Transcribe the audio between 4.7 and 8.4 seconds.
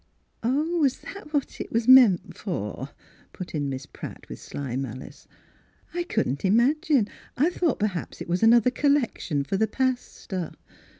malice;" I couldn't imagine; I thought perhaps it